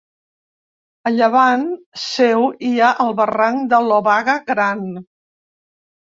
A 1.09 1.09
llevant 1.17 1.65
seu 2.03 2.47
hi 2.69 2.71
ha 2.85 2.87
el 3.05 3.13
barranc 3.19 3.67
de 3.75 3.81
l'Obaga 3.89 4.35
Gran. 4.49 4.81